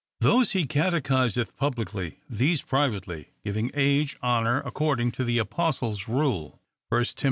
Those 0.19 0.53
he 0.53 0.65
catechiseth 0.65 1.55
publicly; 1.57 2.21
these 2.27 2.63
privately, 2.63 3.29
giving 3.45 3.69
age 3.75 4.17
honor, 4.23 4.61
according 4.65 5.11
to 5.11 5.23
the 5.23 5.37
apostle's 5.37 6.07
rule 6.07 6.59
(1 6.89 7.03
Tim. 7.03 7.15